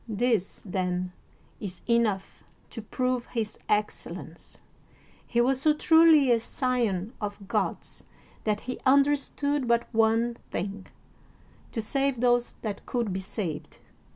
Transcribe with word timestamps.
This, 0.09 0.63
then, 0.65 1.13
is 1.59 1.81
enough 1.87 2.43
to 2.71 2.81
prove 2.81 3.27
his 3.27 3.59
excellence. 3.69 4.59
He 5.27 5.41
was 5.41 5.61
so 5.61 5.75
truly 5.75 6.31
a 6.31 6.39
scion 6.39 7.13
of 7.21 7.47
gods 7.47 8.05
that 8.43 8.61
he 8.61 8.79
understood 8.83 9.67
but 9.67 9.85
one 9.91 10.37
thing: 10.49 10.87
to 11.71 11.81
save 11.81 12.19
those 12.19 12.53
that 12.63 12.87
could 12.87 13.13
be 13.13 13.19
saved. 13.19 13.77